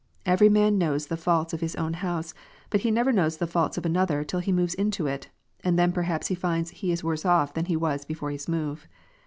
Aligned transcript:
Every 0.25 0.49
man 0.49 0.79
knows 0.79 1.05
the 1.05 1.15
faults 1.15 1.53
of 1.53 1.61
his 1.61 1.75
own 1.75 1.93
house, 1.93 2.33
but 2.71 2.79
he 2.81 2.89
never 2.89 3.11
knows 3.11 3.37
the 3.37 3.45
faults 3.45 3.77
of 3.77 3.85
another 3.85 4.23
till 4.23 4.39
he 4.39 4.51
moves 4.51 4.73
into 4.73 5.05
it, 5.05 5.29
and 5.63 5.77
then 5.77 5.91
perhaps 5.91 6.25
he 6.25 6.33
finds 6.33 6.71
he 6.71 6.91
is 6.91 7.03
worse 7.03 7.23
off 7.23 7.53
than 7.53 7.65
he 7.65 7.75
was 7.77 8.03
before 8.03 8.31
his 8.31 8.47
move. 8.47 8.87